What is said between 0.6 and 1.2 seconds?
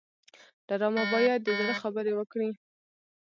ډرامه